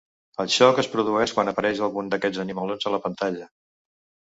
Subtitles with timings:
[0.43, 3.49] El xoc es produeix quan apareix algun d’aquests animalons a la pantalla.